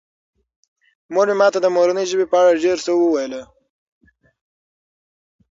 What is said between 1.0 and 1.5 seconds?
مور مې